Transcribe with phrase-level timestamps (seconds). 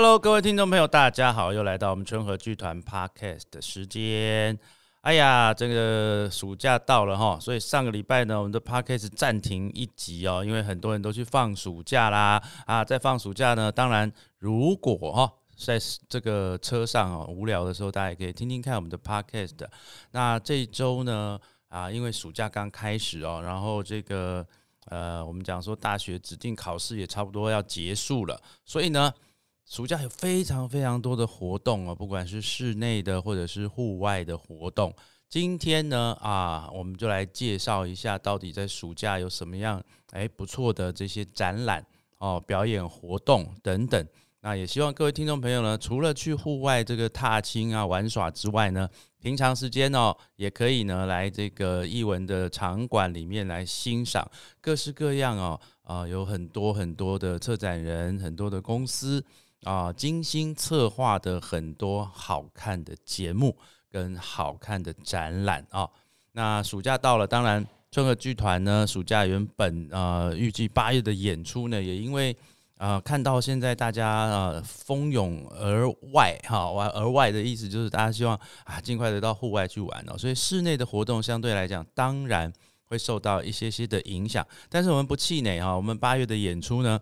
[0.00, 4.58] Hello，各位听众朋友，大家好，又来到我们春和剧团 Podcast 的时间。
[5.02, 12.42] 哎呀，这个暑假到了哈，所以上个礼拜呢，我们的 Podcast 暂停一集哦，因为很多人都去放暑假啦。
[12.64, 15.78] 啊，在放暑假呢，当然如果哈在
[16.08, 19.68] 这个车上哦无聊的时候，大家也可以听听看我们的 Podcast。
[20.12, 24.46] 那这一周呢，啊，因为暑假刚开始哦，然后这个
[24.86, 29.12] 呃，我们讲说大学指定考试也差不多要结束了，所以呢。
[29.70, 34.92] 暑假有非常非常多的活动哦，不管是室内的或者是户外的活动。
[35.28, 39.80] 今天呢，啊，我们就来介绍一下，到底在暑假有什么样
[40.10, 41.86] 哎不错的这些展览
[42.18, 44.04] 哦、表演活动等等。
[44.40, 48.88] 那也希望各位听众朋友呢，除了去户外这个踏青啊玩耍之外呢，
[49.20, 54.28] 平常时间哦，也可以呢来这个艺文的场馆里面来欣赏
[54.60, 59.24] 各式各样哦，啊，有很多很多的策展人，很多的公司。
[59.64, 63.56] 啊，精心策划的很多好看的节目
[63.90, 65.88] 跟好看的展览啊。
[66.32, 72.34] 那暑假到了，当然春和剧团呢，暑假原本呃预计八月的演出呢，也因为
[72.78, 82.50] 啊看到现在大家呃蜂拥而外哈，外而外的意思就是大家希望啊尽快的到户外去玩哦，所以室内的活动相对来讲当然
[82.86, 86.98] 会受到一些些的影响，但是我们不气馁哈，我们八月的演出呢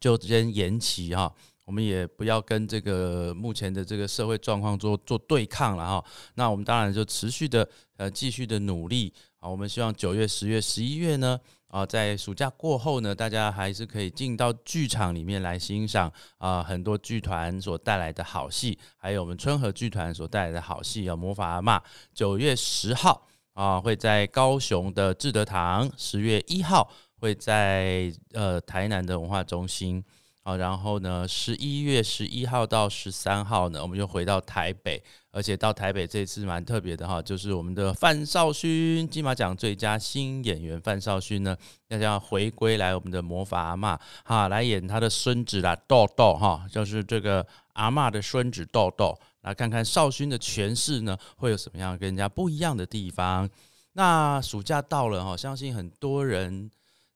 [0.00, 1.30] 就先延期哈。
[1.64, 6.04] 我们也不要跟这个目前的这个社会状况做做对抗了哈。
[6.34, 9.48] 那我们当然就持续的呃继续的努力啊。
[9.48, 21.16] 我们希望九月、十月、十一月呢啊，在暑假过后呢，大家还是可以进到剧场里面来欣赏啊很多剧团所带来的好戏，还有我们春和剧团所带来的好戏啊。
[21.16, 30.04] 魔法阿妈九月十号啊会在高雄的志德堂，十月一号会在呃台南的文化中心。
[30.46, 41.56] 好，然后呢，十一月十一号到十三号呢，我们又回到台北，而且到台北这次蛮特别的哈，就是我们的范少勋金马奖最佳新演员范少勋呢，
[41.88, 53.48] 要要回归来我们的魔法阿妈哈，来演他的孙子啦豆豆哈，就是这个阿妈的孙子豆豆，来看看少勋的诠释呢会有什么样跟人家不一样的地方。
[53.94, 56.70] 那暑假到了哈，相信很多人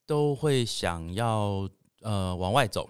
[0.07, 1.69] 都会想要
[2.01, 2.89] 呃往外走。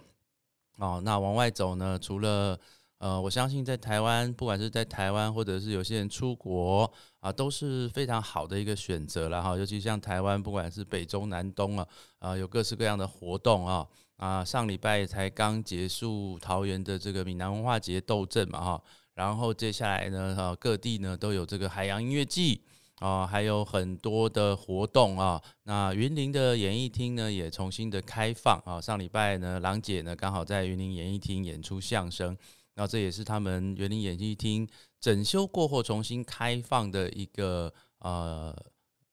[0.79, 1.99] 哦，那往外走呢？
[1.99, 2.57] 除了
[2.99, 9.57] 呃，我相信在台湾，不管是在台湾，或者是有些人出国啊，都是非常好的一个选择了哈。
[9.57, 11.87] 尤其像台湾，不管是北中南东啊，
[12.19, 14.43] 啊，有各式各样的活动啊啊。
[14.43, 18.83] 上礼拜才刚结束桃园的这个闽南文化节斗阵嘛哈，
[19.15, 22.61] 然后接下来呢，哈，各地呢都有这个海洋音乐季。
[22.99, 25.41] 啊，还有很多的活动啊。
[25.63, 28.79] 那云林的演艺厅呢，也重新的开放啊。
[28.79, 32.37] 上礼拜呢，郎姐呢刚好在云林演艺厅演出相声，
[32.75, 34.67] 那这也是他们云林演艺厅
[34.99, 38.55] 整修过后重新开放的一个呃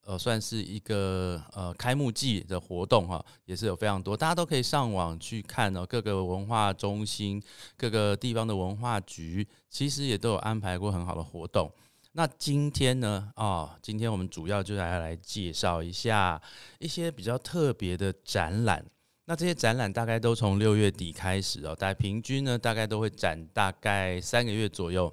[0.02, 5.84] 呃，算是一个呃开幕季的活动哈，也是有非常多，大家都可以上网去看哦。
[5.84, 7.42] 各个文化中心、
[7.76, 11.68] 各个地方的文化局，其实也都有安排过很好的活动。
[12.16, 13.30] 那今天呢？
[13.36, 16.40] 啊，今天我们主要就来来介绍一下
[16.78, 18.82] 一些比较特别的展览。
[19.26, 25.12] 那这些展览大概都从六月底开始哦，大概平均呢，大概都会展大概三个月左右，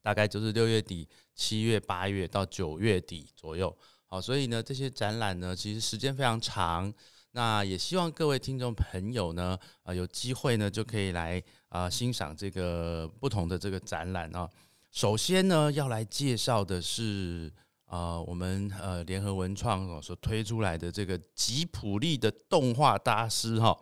[0.00, 3.76] 大概就是六月底、七月、八月到九月底左右。
[4.06, 6.90] 好，所以呢，这些展览呢，其实时间非常长。
[7.32, 14.48] 那也希望各位听众朋友呢，啊，有机会呢，就可以来啊欣赏这个不同的这个展览啊。
[14.92, 17.50] 首先呢，要来介绍的是
[17.86, 23.74] 呃，我们呃联合文创所推出来的这个吉普力的动画大师哈，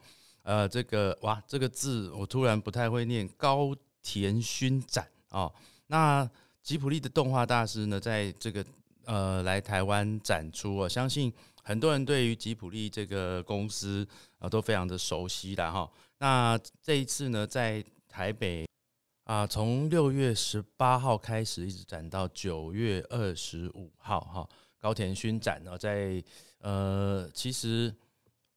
[0.45, 3.75] 呃，这个哇，这个字我突然不太会念，高
[4.05, 5.53] 田勋展哦。
[5.89, 6.29] 那
[6.63, 8.65] 吉普力的动画大师呢，在这个
[9.05, 11.33] 呃来台湾展出，我相信
[11.65, 14.07] 很多人对于吉普力这个公司
[14.39, 15.91] 啊都非常的熟悉的哈。
[16.19, 18.65] 那这一次呢，在台北。
[19.31, 26.21] 啊，从六月十八号开始，一直展到九月二十五号，哈，高田勋展呢，在
[26.59, 27.95] 呃，其实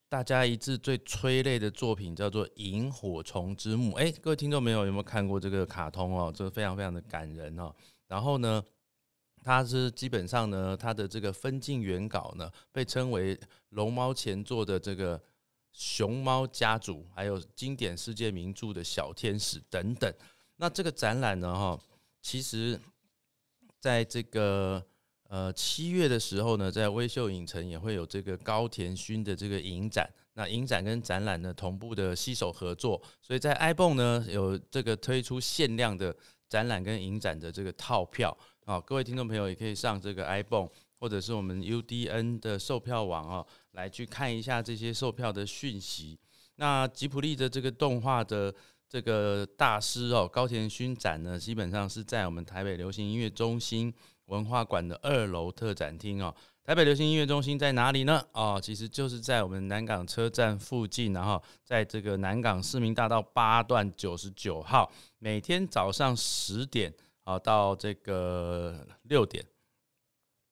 [0.09, 3.91] 大家一致最催泪的作品叫做《萤火虫之墓》。
[3.97, 6.33] 哎，各位听众朋友有没有看过这个卡通哦？
[6.35, 7.71] 这个非常非常的感人哦。
[8.07, 8.59] 然后呢，
[9.43, 13.39] 它是基本上呢，它的这个分镜原稿呢，被称为
[13.69, 15.21] 龙猫前作的这个
[15.71, 20.11] 熊猫家族，还有经典世界名著的小天使等等。
[20.63, 21.77] 那这个展览呢，哈，
[22.21, 22.79] 其实
[23.81, 24.81] 在这个
[25.27, 30.09] 呃七月的时候呢，在微秀影城也会有这个高田勋的这个影展。
[30.35, 36.15] 那影展跟展览呢同步的携手合作，所以在 iPhone 呢有这个推出限量的
[36.47, 46.17] 展览跟影展的这个套票啊，各位听众朋友也可以上这个 iPhone 或者是我们 UDN 的售票网哦，来去看一下这些售票的讯息。
[46.55, 48.53] 那吉普力的这个动画的
[48.93, 53.91] 这个大师哦，高田勋展呢，基本上是在我们台北流行音乐中心
[54.25, 56.31] 文化馆的二楼特展厅哦。
[56.63, 58.23] 台北流行音乐中心在哪里呢？
[58.33, 66.93] 哦，其实就是在我们南港车站附近，然后在这个南港市民大道八段九十九号，每天早上十点
[67.23, 69.43] 啊到这个六点，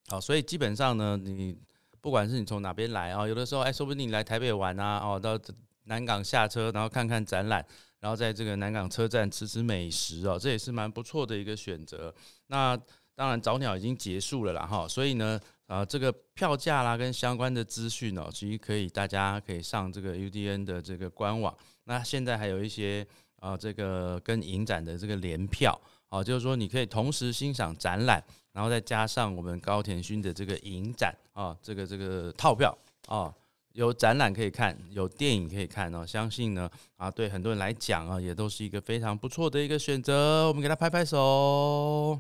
[0.08, 1.56] 好，所以基本上呢，你
[2.02, 5.40] 不管是你从哪边来啊，有的时候哎，说不定你来台北玩啊，哦，到
[5.84, 7.64] 南港下车，然后看看展览，
[8.02, 12.14] 然后在这个南港车站吃吃美食哦，这也是蛮不错的一个选择。
[12.48, 12.78] 那
[13.16, 15.40] 当然早鸟已经结束了啦，哈，所以呢。
[15.68, 21.56] 啊，这个票价啦，跟相关的资讯哦，其实可以，大家可以上这个 UDN 的这个官网。
[21.86, 23.08] 那现在还有一些
[23.38, 28.22] 啊，这个跟影展的这个联票啊，就是说你可以同时欣赏展览，
[28.52, 32.78] 然后再加上我们高田勋的这个影展啊，这个这个套票
[33.08, 33.34] 啊，
[33.74, 36.06] 有展览可以看，有电影可以看哦。
[36.06, 40.48] 相信呢啊，对很多人来讲啊，也都是一个非常不错的一个选择。
[40.48, 42.20] 我们给他拍拍手。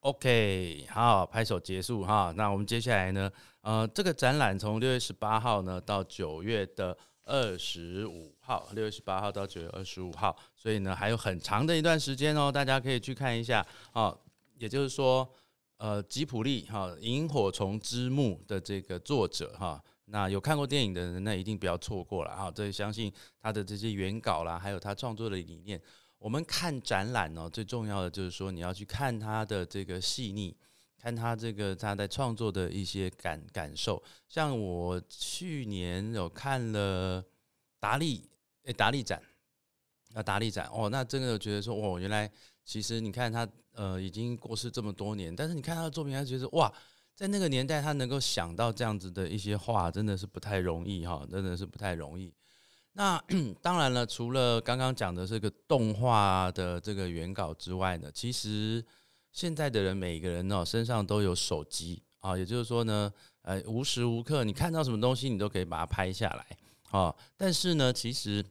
[0.00, 2.32] OK，好，拍手结束哈。
[2.34, 3.30] 那我们接下来呢？
[3.60, 14.18] 呃，这个展览从六月十八号呢到九月的二十五号，六月十八号到九月二十五号，所以呢还有很长的一段时间哦，大家可以去看一下哦。
[14.56, 15.30] 也就是说，
[15.80, 22.50] 呃，吉普力哈《萤火虫之墓》的这个作者哈，那有看过电影的人，那一定不要错过了哈。
[22.50, 23.10] 这相信
[23.40, 25.80] 他的这些原稿啦，还有他创作的理念。
[26.18, 30.54] 我们看展览呢，最重要的就是说，你要去看他的这个细腻，
[30.98, 34.02] 看他这个他在创作的一些感感受。
[34.28, 37.24] 像我去年有看了
[37.78, 38.28] 达利，
[38.64, 39.22] 诶，达利展，
[40.14, 42.30] 啊，达利展，哦，那真的觉得说，哦，原来
[42.64, 46.72] 其实你看他，呃，已经过世这么多年，但是你看他的作品，还觉得哇，
[47.14, 52.32] 在那个年代他能够想到这样子的一些话，真的是不太容易哈，真的是不太容易。
[52.92, 53.22] 那
[53.62, 58.84] 当然了，除了刚刚讲的这个动画的这个原稿之外呢，其实
[59.30, 66.44] 现在的人每个人哦身上都有手机啊，也就是说呢，呃，无时无刻你看到什么东西，你都可以把它拍下来
[66.90, 67.14] 啊。
[67.36, 68.44] 但是呢，其实，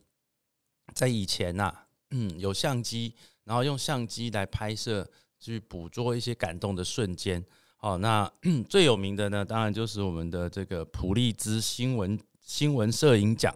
[0.94, 1.74] 在以前呐，
[2.12, 3.14] 嗯，有相机，
[3.44, 5.08] 然后用相机来拍摄，
[5.40, 7.44] 去捕捉一些感动的瞬间。
[7.78, 8.30] 好，那
[8.68, 13.56] 最有名的呢，当然就是我们的这个普利兹新闻新闻摄影奖。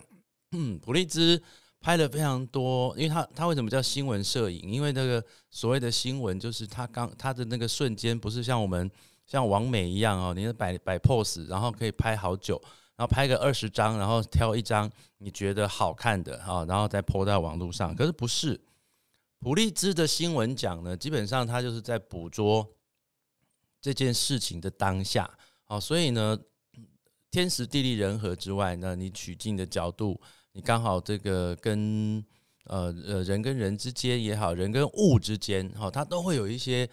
[0.51, 1.41] 嗯，普利兹
[1.81, 4.61] 拍了非常多，因为他他为什么叫新闻摄影？
[4.71, 5.21] 因为那个
[5.51, 8.89] 所谓的新闻，就是他刚他的那个瞬间，不是像我们
[9.25, 12.61] 像王美一样哦，你摆摆 pose，然后可以拍好久，
[12.95, 17.95] 然后拍个二十张，然后挑一张你觉得好看的哈，然后再 po 在网络上。
[17.95, 18.59] 可是不是
[19.39, 20.95] 普利兹的新闻奖呢？
[20.95, 22.67] 基本上他就是在捕捉
[23.81, 25.29] 这件事情的当下，
[25.63, 26.37] 好，所以呢，
[27.31, 30.21] 天时地利人和之外呢，你取景的角度。
[30.55, 32.23] 你刚好这个跟
[32.65, 36.87] 呃呃人跟人之间也好，人跟物之间哈，它都会有一些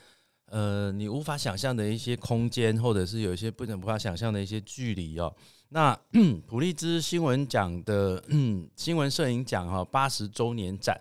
[0.46, 5.30] 呃你无法想象的一些空间，或者是有一些不能无法想象的一些距离哦。
[5.72, 5.96] 那
[6.48, 8.22] 普利兹新闻奖的
[8.74, 11.00] 新闻摄影奖哈八十周年展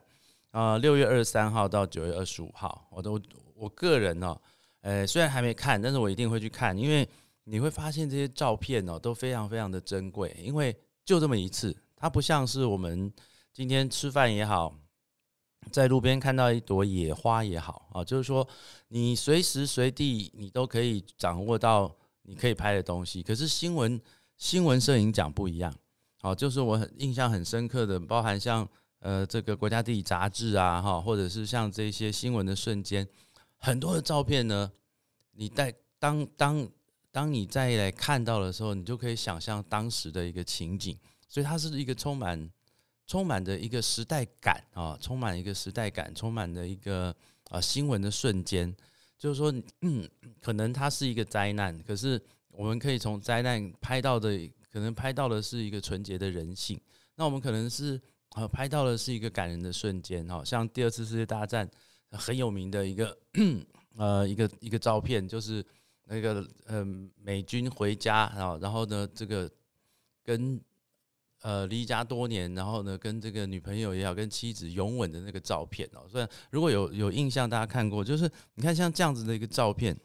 [0.52, 3.20] 啊，六月二十三号到九月二十五号，我都
[3.56, 4.40] 我个人呢，
[4.82, 7.08] 呃虽然还没看，但是我一定会去看，因为
[7.46, 11.76] 你会发现这些照片哦都非常非常的珍贵，因为就这么一次。
[11.96, 13.12] 它不像是我们
[13.52, 14.76] 今天吃饭也好，
[15.72, 18.48] 在路边看到一朵野花也好啊，就是说
[18.90, 23.24] 你随时随地你都可以掌握到你可以拍的东西。
[23.24, 24.00] 可是新闻
[24.40, 25.72] 新闻摄影奖不一样，
[26.22, 28.68] 好，就是我很印象很深刻的，包含像
[29.00, 33.06] 呃这个国家地理杂志啊哈，或者是像这些新闻的瞬间，
[33.58, 34.72] 很多的照片呢，
[35.34, 36.68] 你在当当
[37.12, 40.98] 当你再来看到的时候，你就可以想象当时的一个情景。
[41.28, 42.50] 所以它是一个充满、
[43.06, 47.16] 充满的一个时代感啊，充满一个时代感，充满的一个
[47.50, 48.74] 啊新闻的瞬间。
[49.18, 50.10] 就是说，嗯，
[50.42, 52.20] 可能它是一个灾难，可是
[52.52, 56.80] 我们可以从灾难拍到的，可能拍到的是一个纯洁的人性。
[57.16, 61.70] 那我们可能是啊拍到的是一个感人的瞬间，哈，像第二次世界大战
[62.12, 63.18] 很有名的一个
[63.98, 65.66] 呃一个一个照片，就是
[66.06, 69.50] 那个嗯美军回家啊，然后呢这个
[70.24, 70.60] 跟
[71.42, 76.06] 呃，离家多年，然后呢，跟这个女朋友也好，跟妻子拥吻的那个照片哦。
[76.10, 79.98] 所以如果有有印象，大家看过，就是你看像这样子的一个照片，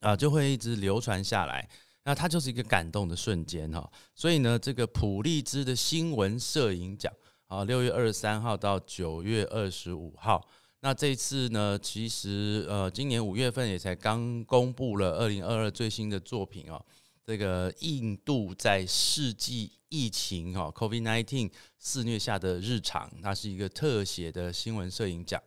[0.00, 1.68] 啊，就会一直流传下来。
[2.04, 3.90] 那它就是一个感动的瞬间哈。
[4.14, 7.12] 所以呢，这个普利兹的新闻摄影奖
[7.46, 10.48] 啊，六月二十三号到九月二十五号。
[10.80, 16.80] 那这次呢，其实呃，今年五月份也才刚公布了二零二二最新的作品哦。
[17.24, 25.42] 这个印度在世纪疫情哦，COVID-19 肆虐下的日常，它是一个特写的新闻摄影奖。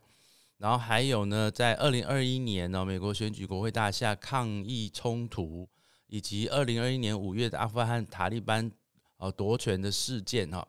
[0.60, 5.66] 然后还有呢，在二零二一年呢，美国选举国会大厦抗议冲突，
[6.06, 8.70] 以及二零二一年五月的阿富汗塔利班
[9.16, 10.68] 呃夺权的事件哈，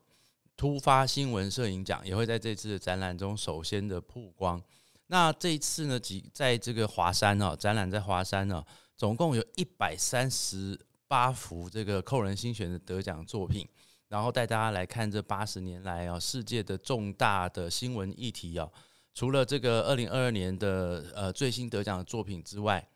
[0.56, 4.64] 突发新闻摄影奖也会在这次的展览中首先的曝光。
[5.08, 8.64] 那这一次呢，几在这个华山哦，展览在华山呢，
[8.96, 13.68] 总共有一百三十八幅这个扣人心弦的得奖作品，
[14.08, 18.70] 然后带大家来看这八十年来啊世界的重大的新闻议题啊。
[19.14, 22.88] 除了这个二零二二年的呃最新得奖的作品之外，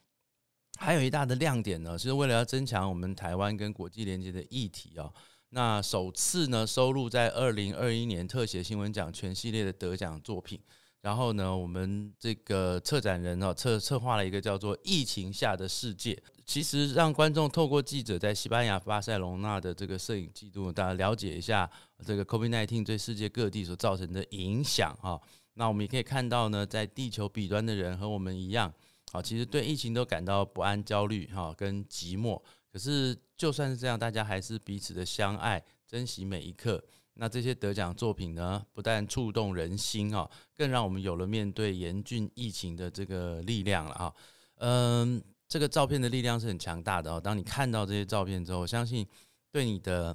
[0.78, 5.12] 还有一大的亮点呢，是为了要增强我们台湾跟国际连接的议题啊。
[5.50, 10.60] 那首次呢收录在二零二一年特写新闻奖全系列的得奖作品，
[11.02, 16.14] 然后呢，我们这个策展人哦策策划了一个叫做《疫情下的世界》，
[16.46, 21.70] 其实让观众透过记者在西班牙巴塞隆纳的这个摄影记录，大家了解一下
[22.06, 25.22] 这个 COVID-19 对世界各地所造成的影响哈。
[25.58, 28.72] 那我们也可以看到呢，在地球彼端的人和我们一样，
[29.14, 32.42] 好，其实对疫情都感到不安、焦虑，哈，跟寂寞。
[32.70, 36.84] 可是就算是这样，大家还是彼此的相爱，珍惜每一刻。
[37.14, 44.14] 那这些得奖作品呢，不但触动人心啊，更让我们有了面对严峻疫情的这个力量了啊。
[44.58, 47.22] 嗯，这个照片的力量是很强大的哦。
[47.22, 49.08] 当你看到这些照片之后，我相信
[49.54, 50.14] 对你的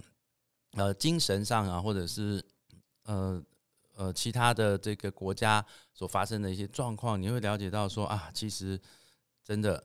[0.73, 2.45] 呃精神上啊，或者是
[3.05, 3.43] 呃。
[4.01, 8.81] 呃，其他的这个国家所发生的一些状况，你会了解到说啊，其实
[9.45, 9.85] 真的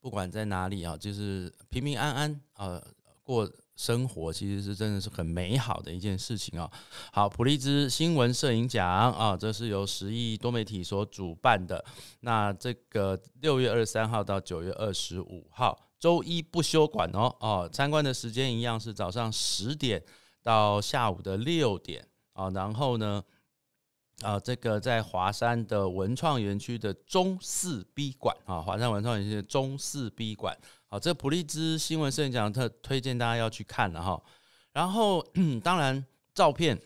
[0.00, 2.82] 不管在哪里啊，就是平平安安啊
[3.22, 6.68] 过生活，其实是真的是很美好的一件事情啊。
[7.12, 11.84] 好，普利兹新闻摄影奖啊，这是由十亿多媒体所主办的。
[12.22, 20.02] 那这个六月二十三号到九月二十五号，周一不休馆哦哦，参观的时间一样是早上十点
[20.42, 23.22] 到下午的六点啊，然后呢。
[24.22, 30.56] 啊，这个在华山的文创园区的中四 B 馆啊，华山文创园区的中四 B 馆，
[30.88, 34.18] 好，这普利兹新闻摄影奖特推荐大家要去看了哈。
[34.72, 35.22] 然后
[35.62, 36.80] 当然照片，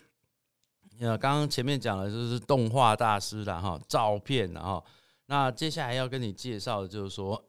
[0.98, 4.84] 呃，刚刚前面讲的就是动画大师的哈，照片然后
[5.26, 7.40] 那接下来要跟你介绍的就是说，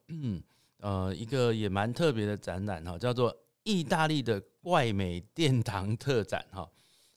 [0.77, 6.69] 呃，一个也蛮特别的展览哈，叫做意大利的怪美殿堂特展哈。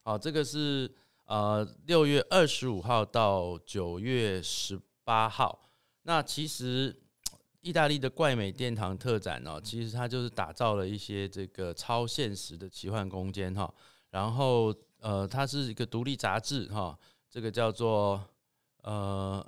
[0.03, 0.91] 好，这个是。
[1.27, 5.71] 呃，六月二十五号到九月十八号，
[6.03, 6.95] 那其实
[7.63, 13.73] 意大利的怪美殿堂特展呢，其实它就是打造了一些这个超现实的奇幻空间哈。
[14.11, 16.99] 然后呃，它是一个独立杂志哈，
[17.31, 18.23] 这个叫做
[18.83, 19.45] 呃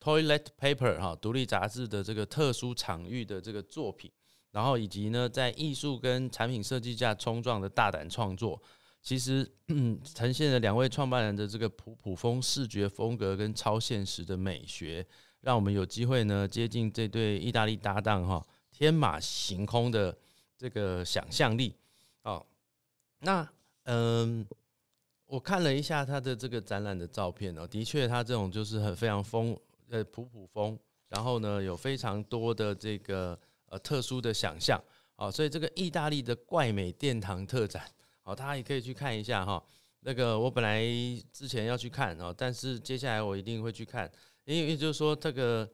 [0.00, 4.12] Toilet Paper 哈，独立杂志的这个特殊场域的这个作品，
[4.50, 8.62] 然后以及呢，在艺术跟产品设计下冲撞的大胆创作。
[9.02, 9.50] 其实
[10.14, 15.04] 呈现了两位创办人的这个普普风视觉风格跟超现实的美学，
[15.40, 20.16] 让我们有机会呢接近这对意大利搭档哈天马行空的
[20.56, 21.74] 这个想象力
[22.22, 22.46] 哦。
[23.18, 23.46] 那
[23.86, 24.46] 嗯，
[25.26, 29.58] 我看了一下他的这个展览的照片哦，的确他这种就是很非常风
[29.90, 30.78] 呃普普风，
[31.08, 34.80] 然后呢有非常多的这个呃特殊的想象
[35.16, 37.84] 哦，所以这个意大利的怪美殿堂特展。
[38.22, 39.62] 好，大家也可以去看一下哈。
[40.04, 40.82] 那个我本来
[41.32, 44.10] 之前要去看哦，但是接下来我一定会去看，
[44.44, 45.68] 因为就是说这个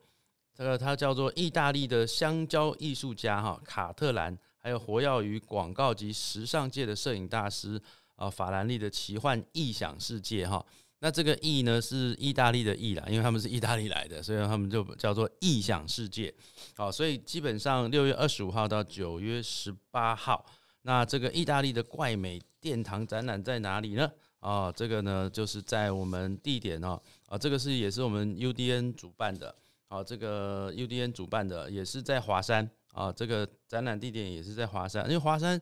[0.54, 7.80] 这个他叫做意大利的香蕉艺术家哈卡特兰，还有活跃于广告及时尚界的摄影大师
[8.16, 10.64] 啊法兰利的奇幻异想世界哈。
[11.00, 16.34] 那这个意呢是意大利的意啦，因为他们是意大利来的，所以他们就叫做异想世界。
[16.74, 20.44] 好，所以基本上六月二十五号到九月十八号。
[20.88, 24.10] 那这个意大利的怪美殿堂展览在哪里呢？
[24.40, 29.54] 啊，这个呢就是在我们地点哦，啊，这个是也是我们 UDN 主办的，
[29.88, 32.66] 啊，这个 UDN 主办的也是在华山。
[32.94, 35.60] 啊，这个展览地点也是在华山，因为华山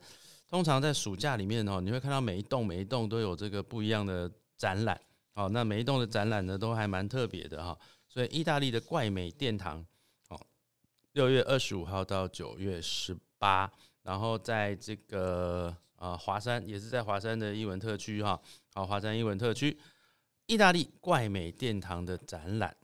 [0.49, 4.99] 通常在暑假里面哦，你会看到每一栋每一栋都有这个不一样的展览，
[5.35, 7.77] 好，那每一栋的展览呢都还蛮特别的哈，
[8.09, 9.85] 所以意大利的怪美殿堂，
[10.29, 10.41] 哦，
[11.15, 13.71] 六月二十五号到九月十八。
[14.07, 18.41] 然后在这个啊华山也是在华山的艺文特区哈，
[18.73, 19.77] 好华山艺文特区，
[20.47, 22.77] 意大利怪美殿堂的展览，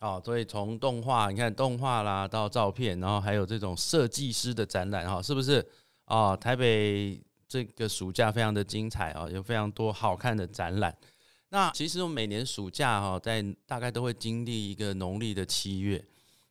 [0.00, 5.62] 哦，所以从动画，你看动画啦，到照片，然后还有这种设计师的展览，哈，是不是？
[6.06, 10.96] 哦，台北这个暑假非常的精彩哦，有非常多好看的展览。
[11.50, 16.02] 那其实我每年暑假哈，在大概都会经历一个农历的七月。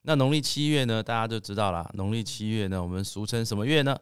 [0.04, 3.98] 那农历七月呢，大家就知道了，农历七月呢，我们俗称什么月呢？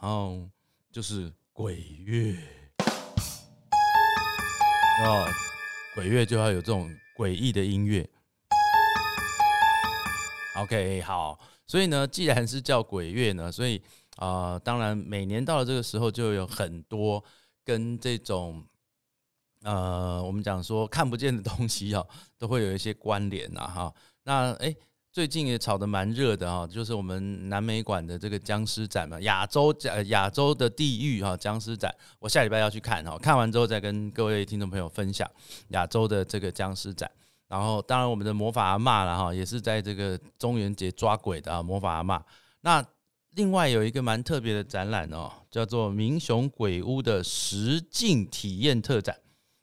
[0.00, 0.48] 哦，
[0.90, 2.36] 就是鬼月。
[5.04, 5.26] 哦，
[5.94, 6.90] 鬼月就要有这种。
[7.18, 8.08] 诡异的音乐
[10.54, 13.82] ，OK，好，所以呢，既然是叫鬼月呢，所以
[14.18, 17.24] 啊，当然每年到了这个时候，就有很多
[17.64, 18.64] 跟这种
[19.62, 22.06] 呃，我们讲说看不见的东西哦，
[22.38, 23.94] 都会有一些关联呐，哈。
[24.24, 24.74] 那哎，
[25.10, 35.28] 最近也炒得蛮热的哈，就是我们南美馆的这个僵尸展嘛，亚洲呃亚洲的地狱哈僵尸展，我下礼拜要去看哈，看完之后再跟各位听众朋友分享
[35.68, 37.10] 亚洲的这个僵尸展。
[37.48, 42.22] 然后，当然我们的魔法阿妈了哈，也是在这个中元节抓鬼的啊，魔法阿妈。
[42.60, 42.84] 那
[43.36, 49.16] 另外有一个蛮特别的展览哦，叫做明雄鬼屋的实境体验特展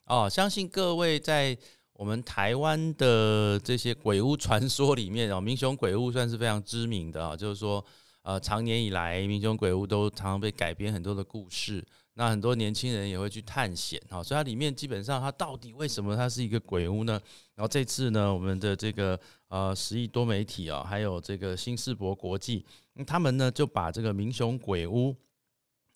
[0.06, 0.30] 哦。
[0.30, 1.58] 相信各位在
[1.94, 7.84] 我们台湾的这些鬼屋传说里面哦，明雄鬼屋算是非常知名的啊，就是说
[8.22, 11.86] 呃，长年以来明雄鬼屋都常常被改编很多的故事。
[12.18, 17.20] 那很多年轻人也会去探险哈，所以它里面基本上它到底为什么它是一个鬼屋呢？
[17.56, 19.20] 然后这次呢，我们的这个
[19.50, 22.66] 呃十亿多媒体啊，还有这个新世博国际，
[23.06, 25.14] 他们呢就把这个明雄鬼屋，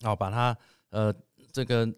[0.02, 0.54] 哦，把它
[0.90, 1.10] 呃
[1.50, 1.90] 这个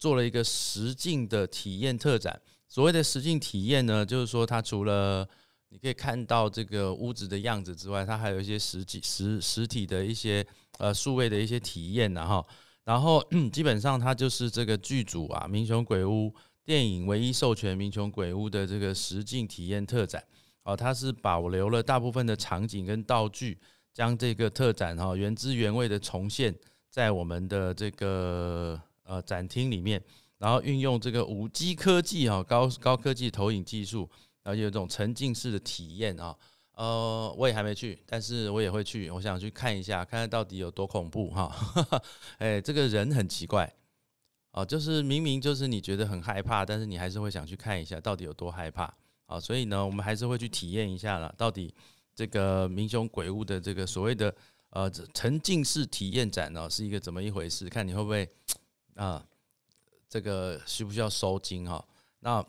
[0.00, 2.40] 做了一个实境的体验特展。
[2.66, 5.28] 所谓的实境体验呢，就是说它除了
[5.68, 10.44] 你可以看到这个屋子的样子之外，它还有一些实际实实体的一些
[10.78, 12.44] 呃数位的一些体验呢哈。
[12.82, 16.28] 然后 基本上它就是这个剧组啊，《民雄鬼屋》
[16.64, 20.24] 电影唯一授权《民雄鬼屋》的这个实境体验特展
[20.64, 23.58] 哦，它是保留了大部分的场景跟道具，
[23.92, 26.54] 将这个特展哈原汁原味的重现
[26.88, 30.00] 在我们的这个呃展厅里面，
[30.38, 34.08] 然后运用这个五 G 科技哈高高科技投影技术，
[34.44, 36.36] 然后有一种沉浸式的体验啊。
[36.76, 39.10] 呃，我也还没去，但是我也会去。
[39.10, 41.54] 我想去看一下，看看到底有多恐怖哈。
[42.38, 43.70] 哎，这个人很奇怪
[44.52, 48.94] 哦，就是明明就是你觉得很害怕，但是你还是会想去看一下，到底有多害怕
[49.26, 49.38] 啊。
[49.38, 51.74] 所以呢，我们还是会去体验一下了，到底
[52.14, 54.34] 这个明雄鬼屋的这个所谓的
[54.70, 57.68] 呃沉浸式体验展呢，是一个怎么一回事？
[57.68, 58.26] 看你会不会
[59.04, 59.24] 啊，
[60.08, 61.84] 这个需不需要收金哈？
[62.20, 62.44] 那。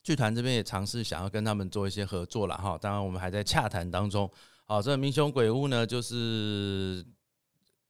[0.00, 4.30] 剧团这边也尝试想要跟他们做一些合作了哈，当然我们还在洽谈当中。
[4.64, 7.04] 好，这个明雄鬼屋呢，就是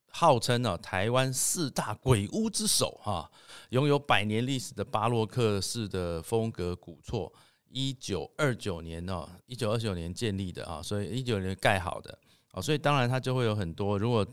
[0.09, 3.31] 号称呢台湾四大鬼屋之首哈，
[3.69, 7.33] 拥有百年历史的巴洛克式的风格古厝，
[7.69, 12.19] 一九二九年呢，一九二九年建立的啊，所以一九年盖好的
[12.51, 14.27] 啊，所以当然它就会有很多，如果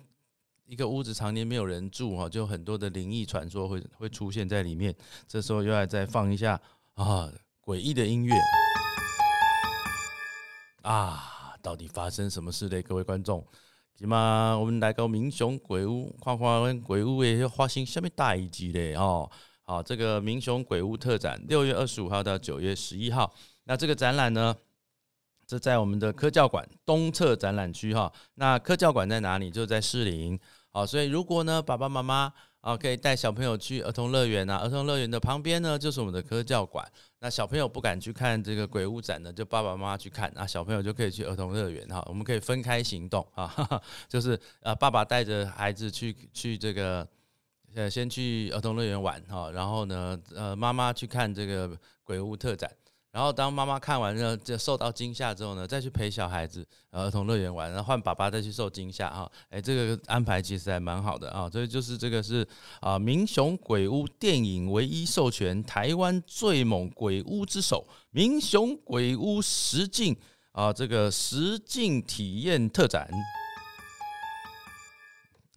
[0.65, 4.95] 一个屋子常年没有人住哈，就很多的灵异传说会会出现在里面。
[5.27, 6.59] 这时候又要再放一下
[6.95, 7.31] 啊。
[7.65, 8.31] 诡异的音乐
[10.83, 11.55] 啊！
[11.63, 12.79] 到底发生什么事嘞？
[12.79, 13.43] 各位观众，
[13.97, 19.27] 起码我们来个明雄鬼屋，看看鬼屋也要发生什么大一集嘞哦！
[19.63, 23.33] 好，这个明雄鬼屋特展，六月二十五号到九月十一号。
[23.63, 24.55] 那这个展览呢，
[25.45, 28.11] 这在我们的科教馆东侧展览区哈。
[28.35, 29.49] 那科教馆在哪里？
[29.51, 30.39] 就在士林。
[30.71, 32.33] 好，所以如果呢，爸爸妈妈。
[32.65, 34.57] 啊，可以带小朋友去儿童乐园啊！
[34.57, 36.83] 儿童乐园的旁边呢，就是我们的科教馆。
[37.19, 40.47] 那小朋友不敢去看这个鬼屋展呢，就爸爸妈妈去看啊。
[40.47, 43.79] 小朋友就可以去儿童乐园哈，我们可以分开行动啊，
[44.09, 47.07] 就是呃，爸爸带着孩子去去这个
[47.75, 51.69] 呃，先去儿童乐园玩哈，然后呢，呃，妈妈去看这个
[52.03, 52.67] 鬼屋特展。
[53.15, 59.31] 然后当妈妈看完呢，就受到惊吓之后呢，再去陪小孩子儿童乐园玩，然后换爸爸再去受惊吓哈。
[59.49, 61.49] 哎，这个安排其实还蛮好的啊。
[61.49, 62.45] 所以就是这个是
[62.81, 70.13] 啊，明雄鬼屋电影唯一授权台湾最猛鬼屋之首，明雄鬼屋实境
[70.51, 73.09] 啊，这个实境体验特展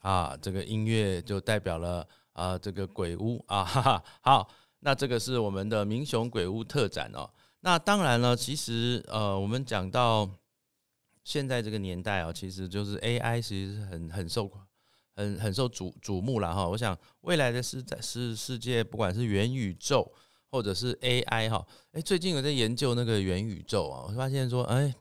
[0.02, 4.04] 啊，这个音乐就代表了啊，这个鬼屋啊，哈哈。
[4.20, 7.28] 好，那这个是我们的明雄鬼屋特展哦。
[7.60, 10.30] 那当然了，其实呃，我们讲到
[11.24, 14.48] 现在这个年代啊，其实就是 AI 其实是很很受
[15.16, 16.68] 很很受瞩瞩目了哈。
[16.68, 20.10] 我想未来的世在世世界，不管是元宇宙
[20.50, 24.94] 或者是 AI 哈，哎，最近有在研究那个元宇宙啊，我发现说，哎，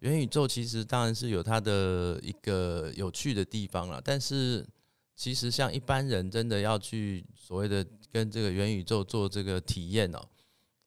[0.00, 4.66] 元宇宙其实当然是有它的一个有趣的地方了，但是
[5.14, 10.20] 其实像一般人真的要去所谓的跟这个元宇宙做这个体验哦。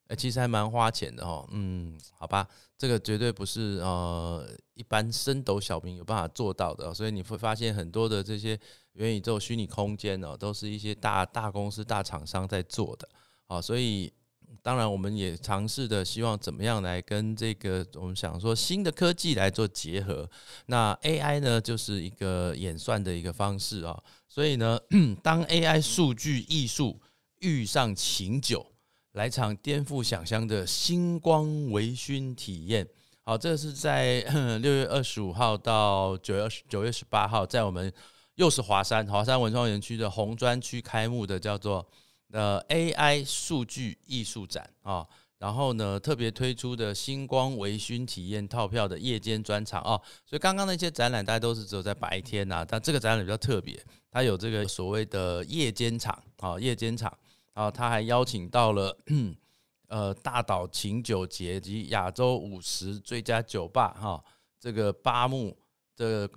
[0.10, 1.48] 哎，其实还蛮花钱的哦。
[1.52, 2.45] 嗯，好吧，
[2.78, 8.60] 这个绝对不是呃一般升斗小民有办法做到的，所以你会发现很多的这些
[8.93, 13.08] 元宇宙虚拟空间哦，都是一些大大公司、大厂商在做的
[13.48, 14.12] 啊，所以。
[14.63, 20.28] 当然，我们也尝试的希望怎么样来跟这个我们想说新的科技来做结合。
[20.65, 23.98] 那 AI 呢，就是一个演算的一个方式啊。
[24.28, 24.78] 所以呢，
[25.22, 27.00] 当 AI 数据艺术
[27.41, 28.65] 遇上琴酒，
[29.13, 32.88] 来场颠覆想象的星光微醺体验。
[33.24, 34.22] 好，这是在
[34.62, 37.91] 六月二十五号到九月二十九月十八号，在我们
[38.36, 41.88] 又是华山华山文创园区的红砖区开幕的，叫做。
[42.32, 45.04] 呃，AI 数据艺术展啊，
[45.39, 53.76] 然后呢，特别推出的星光微醺体验套票的夜间专场啊，所以刚刚那些展览大家都是只有在白天呐，但这个展览比较特别，
[54.12, 57.12] 它有这个所谓的夜间场啊，夜间场
[57.60, 58.98] 啊，他还邀请到了
[59.89, 64.24] 呃大岛琴酒节及亚洲五十最佳酒吧哈，
[64.58, 65.58] 这个八木
[65.98, 66.30] 的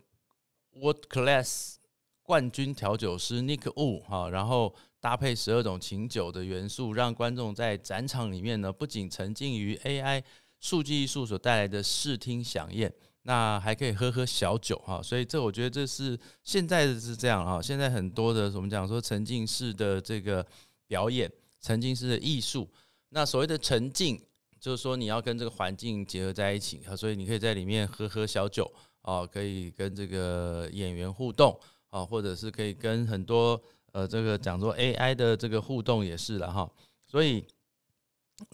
[0.73, 1.77] World Class
[2.25, 4.75] 冠军调酒师 Nick Wu 哈，然后。
[5.03, 10.23] 搭配十二种琴酒的元素，让观众在展场里面呢，不仅沉浸于 AI
[10.61, 15.03] 数据艺术所带来的视听响宴，那还可以喝喝小酒哈。
[15.03, 17.61] 所以这我觉得这是现在是这样啊。
[17.61, 20.47] 现在很多的我们讲说沉浸式的这个
[20.93, 22.69] 表演，沉浸式的艺术。
[23.09, 24.21] 那所谓的沉浸，
[24.61, 26.95] 就是说你要跟这个环境结合在一起啊。
[26.95, 33.59] 所以你可以在里面喝喝小酒啊，可以跟这个演员互动啊，或者是可以跟很多。
[33.95, 36.73] 呃，这个讲座 AI 的这个互动也是了哈，
[37.07, 37.45] 所以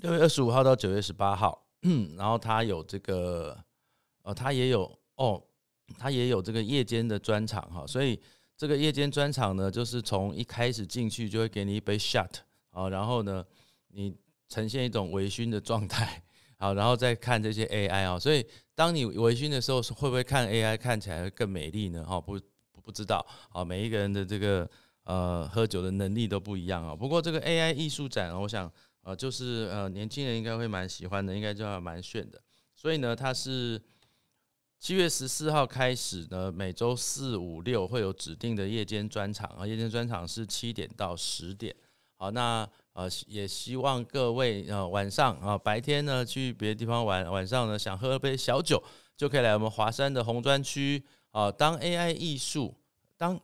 [0.03, 1.65] 六月二十五号到九月十八号，
[2.19, 3.57] 然后它有这个，
[4.25, 5.41] 呃，它也有哦，
[5.97, 8.19] 它也有这个夜间的专场哈，所以
[8.59, 12.29] 这个夜间专场呢，就是从一开始进去就会给你一杯 shot
[12.71, 13.43] 啊，然后呢，
[13.93, 14.15] 你
[14.49, 16.23] 呈现一种微醺的状态，
[16.59, 18.45] 好，然后再看这些 AI 啊，所以
[18.75, 22.05] 当你微醺的时候，会不会看 AI 看起来更美丽呢？
[22.05, 22.39] 哈，不
[22.83, 24.69] 不知道啊，每一个人的这个。
[25.05, 26.95] 呃，喝酒的能力都不一样啊。
[26.95, 32.39] 不过这个 AI 艺术展，我想，呃，就是呃，年轻人应该会蛮喜欢的，应该就要蛮炫的。
[32.75, 33.81] 所以呢，它是
[34.79, 39.67] 七月十四号开始呢，每周四、五、六会有指定的夜间专场啊。
[39.67, 41.75] 夜间专场是七点到十点。
[42.15, 48.83] 好，那呃，也希望各位呃晚上啊，白天呢去别的地方玩，晚上呢想喝杯小酒，
[49.17, 52.75] 就可以来我们华山的红砖区啊，当 AI 艺术
[53.17, 53.41] 当。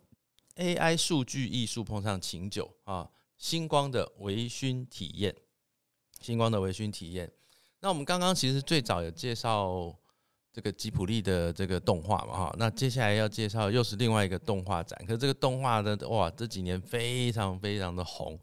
[0.56, 5.34] AI 数据艺术碰上琴酒啊，星光的微醺体验，
[6.20, 7.28] 星光的微醺体验。
[7.80, 9.92] 那我们刚刚其实最早有介绍
[10.54, 18.38] 这个吉普力的这个动画嘛哈，那接下来要介绍又是另外一个动画展，可是这个动画呢哇这几年非常非常的红，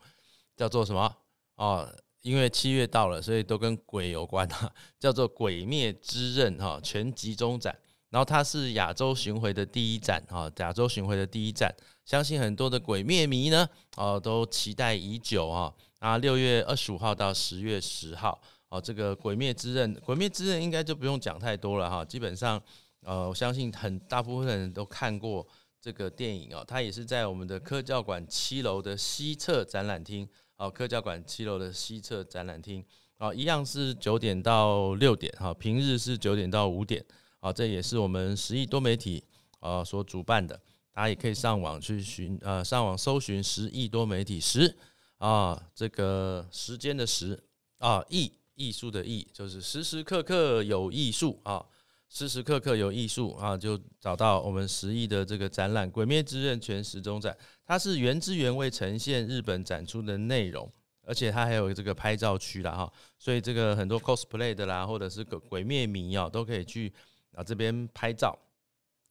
[0.58, 1.16] 叫做什么
[1.56, 1.88] 哦？
[2.22, 4.70] 因为七月到了，所以都跟鬼有关啊，
[5.00, 7.74] 叫做《鬼灭之刃》哈全集中展。
[8.10, 15.74] 然后它是亚洲巡回的第一站啊，亚洲巡回的第一站，相信很多的鬼灭迷呢，哦，都期待已久啊。
[16.02, 22.06] 那六月二十五号到十月十号，哦，这个《鬼灭之刃》，《鬼灭之刃》应该就不用讲太多了哈。
[22.06, 22.60] 基本上，
[23.02, 25.46] 呃，我相信很大部分人都看过
[25.82, 26.64] 这个电影哦。
[26.66, 32.82] 它也是在我们的科教馆七楼的西侧展览厅，哦，科教馆七楼的西侧展览厅，
[33.18, 37.06] 哦，一样是九点到六点哈，平日是九点到五点。
[37.42, 39.24] 啊，这也是我们十亿多媒体
[39.60, 40.56] 啊所主办的，
[40.94, 44.78] 大家也可以上网去寻呃，上网搜寻十亿多媒体十
[45.18, 47.44] 啊，这个时间的十
[47.80, 48.32] 啊，亿
[48.62, 51.66] 艺术的艺，就是时时刻刻有艺术啊，
[52.10, 60.72] 时时刻刻有艺术啊，就找到我们十亿的这个展览《鬼灭之刃》全时钟展，它是原汁原味呈现日本展出的内容，
[61.04, 66.94] 而且它还有这个拍照区啦哈，所以这个很多 cosplay 的啦，或者是鬼鬼灭迷啊，都可以去。
[67.34, 68.38] 啊，这边拍照，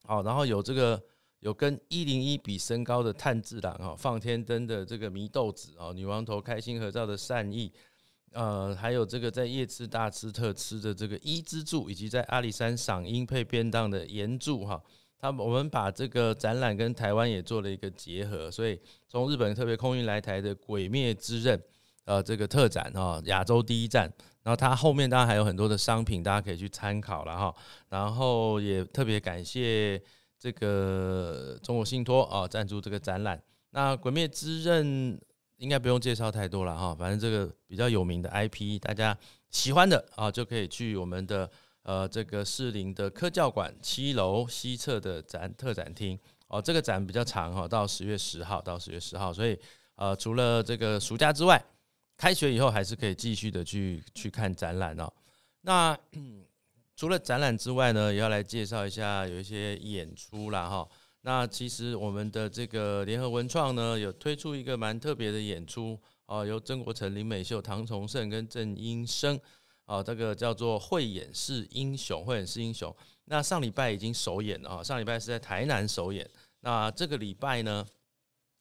[0.04, 1.02] 好，然后有这个
[1.38, 7.72] 有跟一零一比身高的炭治郎哈，放天灯的这个祢豆子啊，女王头开心合照的善意，
[8.32, 14.80] 呃，还有这个在夜吃大吃特吃的这个伊之助，以及在阿里山赏樱配便当的岩柱哈，
[15.18, 21.60] 他我们把这个展览跟台湾也做了一个结合，所以从日本特别空运来台的鬼灭之刃，
[22.04, 24.12] 呃，这个特展哈，亚洲第一站。
[24.42, 27.54] 然后它后面当然还有很多的商品，大家可以去参考了哈。
[27.90, 30.00] 然后也特别感谢
[30.38, 33.40] 这个中国信托啊赞助这个展览。
[33.72, 35.14] 那《鬼灭之刃》
[35.60, 39.16] 应该不用介绍太多了哈，反正这个比较有名的 IP，大家
[39.50, 41.48] 喜欢的啊就可以去我们的
[41.82, 46.18] 呃这个士林的科教馆七楼西侧的展特展厅
[46.48, 46.60] 哦。
[46.60, 49.58] 这个展比较长哈，到十月十号到十月十号，所以
[49.94, 51.64] 呃除了这个暑假之外。
[52.16, 55.10] 开学以后还是可以继续的去去看展览哦。
[55.62, 55.98] 那
[56.94, 60.86] 除了展览之外呢，也要来介绍一下有一些演出啦哈。
[61.22, 69.38] 那其实我们的这个联合文创呢，有推出一个蛮特别的演出哦，由曾国成、林美秀、唐崇盛跟郑英生
[69.85, 72.94] 啊，这个叫做慧眼识英雄，慧眼识英雄。
[73.26, 76.28] 那上礼拜已经首演了啊，上礼拜是在台南首演。
[76.61, 77.87] 那这个礼拜呢，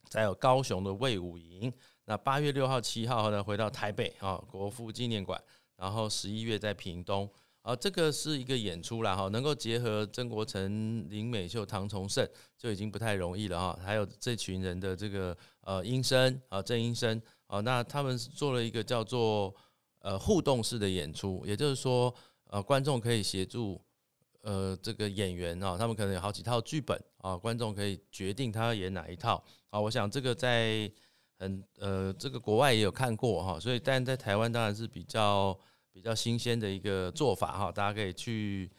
[0.09, 1.71] 再有高雄的魏武营。
[2.05, 5.41] 那八月六号、七号呢，回到台北啊，国父纪念馆。
[5.77, 7.29] 然后十一月在屏东
[7.69, 12.27] 啊，这个是一个演出啦哈，能够结合曾国成、林美秀、唐崇盛
[12.57, 13.79] 就已经不太容易了哈。
[13.85, 19.53] 还有这群人的这个呃音声啊，郑音声啊，那他们做了一个叫做
[19.99, 22.11] 呃互动式的演出，也就是说
[22.45, 23.79] 呃观众可以协助
[24.41, 29.79] 呃这个演员啊，他们可能有好几套剧本啊，观众可以决定他要演哪一套啊。
[29.79, 30.91] 我想这个在
[31.37, 35.55] 很呃这个国外也有看过哈，所以但在台湾当然是比较。
[35.91, 38.69] 比较新鲜的一个做法哈，大家可以去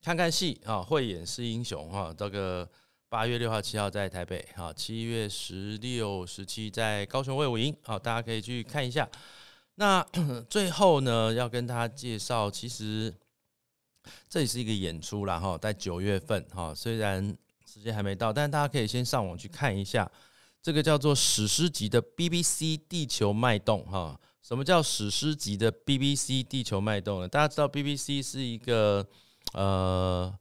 [0.00, 2.14] 看看戏啊，慧眼识英雄哈。
[2.16, 2.68] 这个
[3.08, 9.08] 八月六号、七号在台北哈，七月十六、十七在高雄卫武营，好，大家可以去看一下。
[9.74, 10.02] 那
[10.48, 13.12] 最后呢，要跟大家介绍，其实
[14.28, 20.10] 这也是一个演出啦哈，在九月份哈，虽然时间还没到，但大家可以先上网去看一下，
[20.62, 24.18] 这个叫做史诗级的 BBC 地球脉动哈。
[24.50, 27.28] 什么叫史诗级的 BBC 地球脉动呢？
[27.28, 29.06] 大家知道 BBC 是一个
[29.52, 30.36] 呃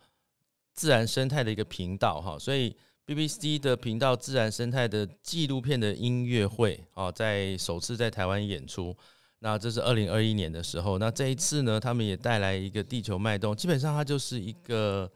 [0.74, 8.98] 自然生态的一个频道哈，所以 BBC 的频道自然生态的纪录片的音乐会啊，在首次在台湾演出。
[9.42, 15.08] 那这是二零二一年的时候，那这一次呢，他们也带来一个地球脉动，基本上它就是一个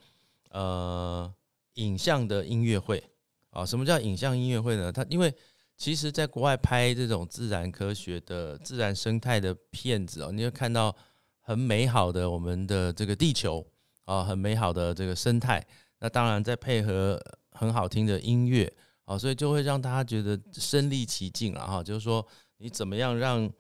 [0.52, 1.34] 呃
[1.74, 3.04] 影像的音乐会
[3.50, 3.66] 啊。
[3.66, 4.92] 什么叫影像音乐会呢？
[4.92, 5.34] 它因为
[5.76, 10.96] 其实，在国外拍这种自然科学的自然生态的片子哦，你会看到
[11.42, 13.66] 很美好的我们的这个地球
[14.06, 15.66] 啊，很美好的这个生态。
[16.00, 17.20] 那当然，再配合
[17.52, 18.72] 很好听的音乐
[19.06, 21.84] 啊，所以就会让大家觉得身临其境了哈。
[21.84, 22.26] 就是说，
[22.58, 23.52] 你怎么样让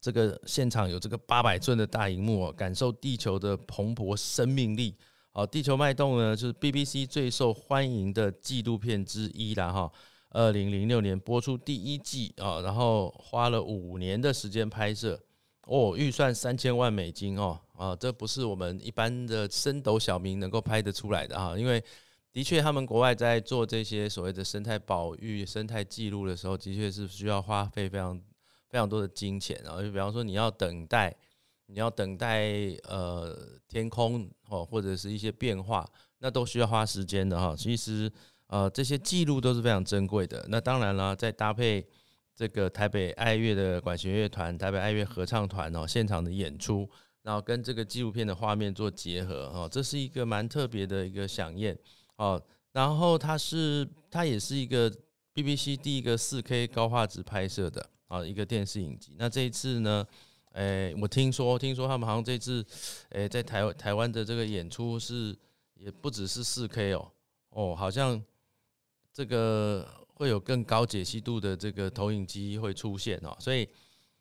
[0.00, 4.96] 这个现场有这个八百寸的大荧幕，感受地球的蓬勃生命力？
[5.30, 9.92] 好，地球脉动呢，就是 BBC 最受欢迎的纪录片之一了哈。
[10.34, 15.22] 二零零六年播出第一季啊，然后花了五年的时间拍摄
[15.66, 21.82] 哦，预算三千万美金哦啊，这不是我们一般的升斗小民能够拍得出来的哈，因为
[22.32, 28.18] 的确他们国外在做这些所谓的生态保育、生态记录的时候，的确是需要花费非常
[28.70, 31.14] 非常多的金钱啊，就比方说你要等待，
[31.66, 32.50] 你要等待
[32.84, 35.86] 呃天空哦或者是一些变化，
[36.20, 38.10] 那都需要花时间的哈，其实。
[38.52, 40.44] 呃，这些记录都是非常珍贵的。
[40.50, 41.82] 那当然了，再搭配
[42.34, 46.86] 这个台北爱乐的管弦乐团、台北爱乐合唱团哦，现场的演出，
[47.22, 51.74] 然后跟这个纪录片的画面做结合哦，这是一个蛮特别的一个响宴
[52.16, 52.38] 哦。
[52.72, 54.94] 然后它是，它也是一个
[55.32, 59.14] BBC 第一个四 K 高画质拍摄的啊一个电视影集。
[59.16, 60.06] 那这一次呢，
[60.52, 62.62] 诶，我听说，听说他们好像这次，
[63.12, 65.34] 诶，在台台湾的这个演出是
[65.72, 67.10] 也不只是四 K 哦，
[67.48, 68.22] 哦，好像。
[69.12, 73.68] 这个会有更高解析度的这个投影机会出现哦，所以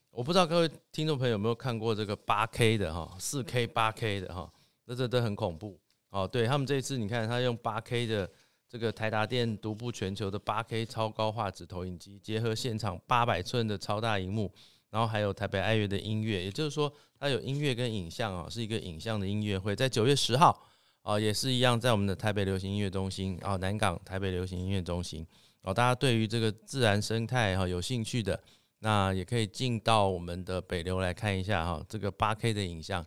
[0.09, 4.51] 我不知道各位听众朋友有没有看过这个八 K 的哈，四 K 八 K 的哈，
[4.85, 6.27] 那这都很恐怖哦。
[6.27, 8.29] 对他们这一次，你看他用八 K 的
[8.67, 14.51] 这个台达电独步全球的八 K 超高画质投影机，结合现场八百寸的超大荧幕，
[14.89, 20.67] 然后还有台北爱乐的音乐，也就是说它有音乐跟影像啊，是一个影像的音乐会，在九月十号。
[21.01, 25.25] 啊，也是一样，在我们的台北流行音乐中心啊，南港台北流行音乐中心
[25.63, 28.39] 哦，大家对于这个自然生态哈有兴趣的，
[28.79, 33.05] 那也可以进到我们的北流来看一下哈，这个八 K 的影像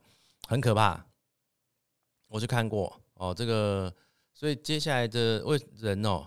[0.48, 1.06] 很可怕，
[2.28, 3.94] 我去看过哦，这个
[4.32, 6.26] 所以接下来的为人哦，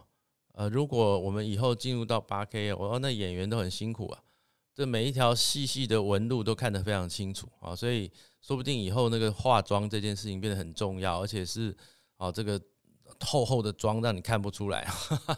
[0.53, 4.23] 呃，如果我们以后进入到八 K，我说那演员都很辛苦啊。
[4.73, 8.11] 这每一条细细的纹路都看得非常清楚啊，所以
[8.47, 11.75] 说不定以后那个化妆这件事情变得很重要，而且是
[12.15, 12.57] 哦这个
[13.19, 14.87] 厚厚的妆让你看不出来，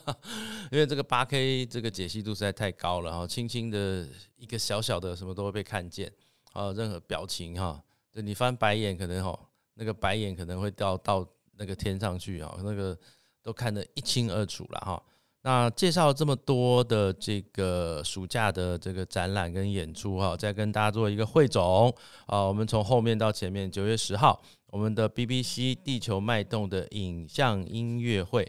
[0.71, 6.11] 因为这个八 K 这个解析度实在太高了哈，轻轻的一个小小的什么都会被看见
[6.53, 9.39] 啊，任何表情哈，就你翻白眼可能哈，
[9.73, 12.95] 那个白眼可能会掉到那个天上去啊，那个
[13.41, 15.03] 都看得一清二楚了哈。
[15.41, 21.93] 那介绍这么多的这个暑假的这个展览跟演出哈，再跟大家做一个汇总
[22.25, 22.41] 啊。
[22.41, 28.45] 我们从后面到前面，九月十号我们的 BBC 地球脉动的影像音乐会，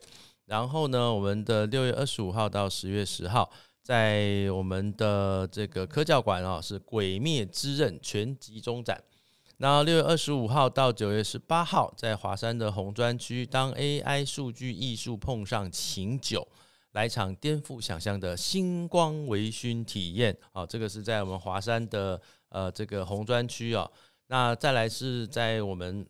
[0.47, 3.49] 然后呢，我们的六月二十五号到十月十号，
[3.85, 9.01] 在我们的这个科教馆啊，是《鬼灭之刃》全集中展。
[9.59, 16.49] 那六月二十五号到九月十八号，在华山的红砖区，当 AI 数据艺术碰上琴酒，
[16.93, 20.37] 来场颠覆想象的星光微醺体验。
[20.53, 23.91] 好，这个是在我们华山的呃这个红砖区啊。
[24.27, 26.07] 那再来是在我们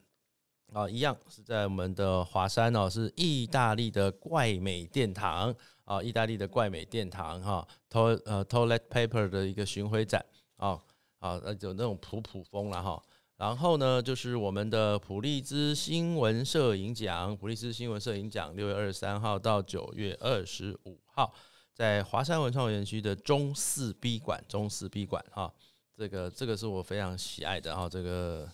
[0.73, 10.25] 啊一样是在我们的华山哦，是意大利的怪美殿堂啊，意大利的怪美殿堂哈，to 呃 toilet paper 的一个巡回展
[10.57, 10.79] 啊
[11.19, 13.03] 啊，有那种普普风了哈。
[13.41, 21.33] 然后呢，就是我们的普利兹新闻摄影奖，普利兹新闻摄影奖，六月二十三号到九月二十五号，
[21.73, 25.51] 在华山文创园区的中四 B 馆，中四 B 馆哈，
[25.97, 28.47] 这个这个是我非常喜爱的哈，这个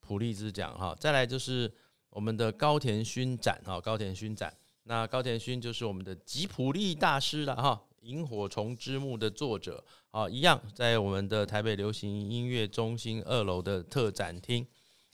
[0.00, 0.96] 普利兹奖哈。
[0.98, 1.70] 再来就是
[2.08, 4.50] 我们的高田勋展哈，高田勋展，
[4.84, 7.82] 那高田勋就是我们的吉普力大师了哈。
[8.00, 14.66] 萤火虫之墓的作者啊，一样在我们的台北流行音乐中心二楼的特展厅。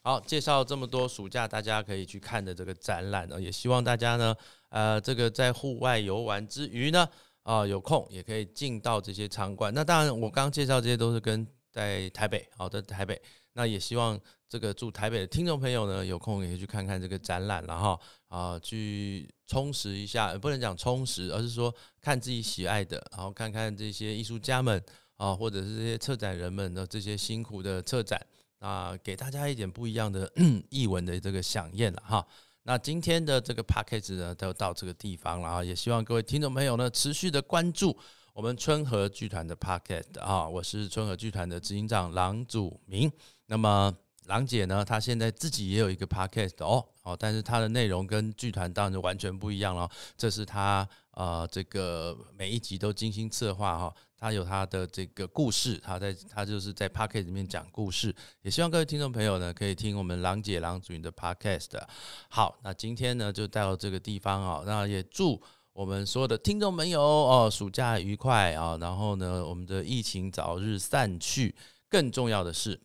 [0.03, 4.35] 好，介绍这么多暑假大家可以去看的这个展览呢，也希望大家呢，
[4.69, 7.07] 呃，这个在户外游玩之余呢，
[7.43, 9.73] 啊，有空也可以进到这些场馆。
[9.73, 13.21] 那当然，我刚刚介绍这些都是跟在台北，好的台北。
[13.51, 14.17] 那也希望
[14.49, 24.81] 这个住台北的听众朋友呢，有空也可以去看看这个展览了哈啊，去充实一下，不能讲充实，而是说看自己喜爱的，然后看看这些艺术家们
[25.17, 28.25] 啊，或者是这些策展人们的这些辛苦的策展
[28.59, 30.31] 啊，给大家一点不一样的
[30.69, 32.25] 译文的这个响应了哈。
[32.63, 37.97] 那今天的这个 p a c k a g e 呢，都到这个地方了啊，也希望各位听众朋友呢，持续的关注
[38.33, 43.11] 我们春和剧团的 p a c k a g e 啊，我是春和剧团的执行长郎祖明。
[43.45, 43.95] 那么，
[44.27, 44.85] 郎姐呢？
[44.85, 49.89] 她现在自己也有一个 podcast 哦，哦，但是她的内容跟剧团当然就完全不一样了。
[50.15, 58.13] 这是她呃，这个每一集都精心策划哈，她有她的这个故事，她在她就是在 podcast 里面讲故事。
[58.43, 61.81] 也希望各位听众朋友呢，可以听我们郎姐郎主的 podcast。
[62.29, 65.41] 好，那今天呢就到这个地方啊，那也祝
[65.73, 71.55] 我们所有的听众朋友哦，暑假愉快啊，然后呢，我们的疫情早日散去。
[71.89, 72.77] 更重要的是。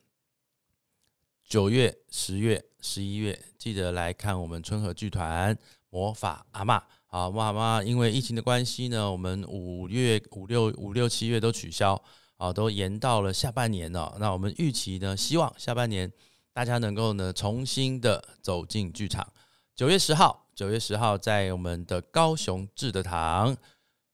[1.52, 5.54] 九月、十月、十一月，记得来看我们春和剧团
[5.90, 6.76] 魔法阿妈
[7.08, 7.28] 啊！
[7.28, 12.02] 魔法阿妈，因为疫情的关系呢，我们五月、五六、五六七月都取消
[12.38, 14.16] 啊，都延到了下半年了。
[14.18, 16.10] 那我们预期呢，希望下半年
[16.54, 19.30] 大家能够呢重新的走进剧场。
[19.76, 23.54] 九月十号，九月十号在我们的高雄志德堂；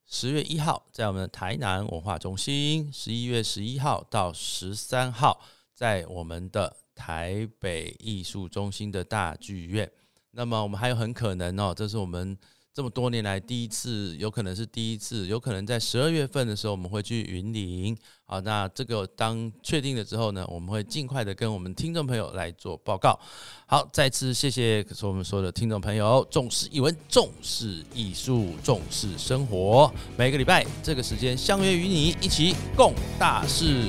[0.05, 5.41] 十月一号在我们的台南文化中心；十一月十一号到十三号
[5.73, 6.79] 在我们的。
[6.99, 9.89] 台北艺术中心的大剧院，
[10.33, 12.37] 那么我们还有很可能哦，这是我们
[12.75, 18.41] 这么多年来第一次，有可能是第一次，有可能在十二月份的时候我们会去云林啊。
[18.41, 23.19] 那这个当确定了之后呢，我们会尽快的跟我们听众朋友来做报告。
[23.67, 29.93] 好，再次谢谢是我们所有的听众朋友，重视艺文，重视艺术，重视生活。
[30.17, 33.89] 每个礼拜这个时间相约与你一起共大事，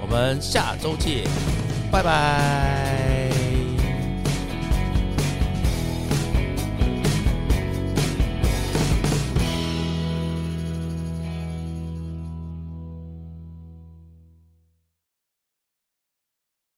[0.00, 1.24] 我们下周见。
[1.90, 3.27] 拜拜。